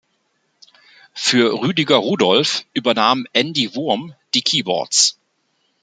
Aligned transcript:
Für 1.13 1.61
Rüdiger 1.61 1.97
Rudolph 1.97 2.65
übernahm 2.73 3.27
Andy 3.33 3.75
Wurm 3.75 4.15
die 4.33 4.41
Keyboards. 4.41 5.19